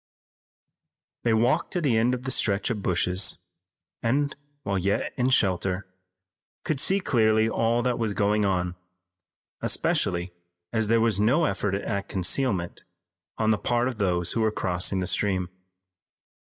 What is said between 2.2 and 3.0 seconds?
the stretch of